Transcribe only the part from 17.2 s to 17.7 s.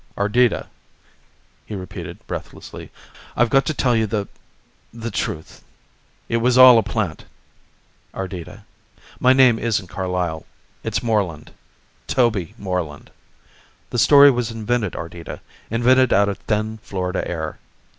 air."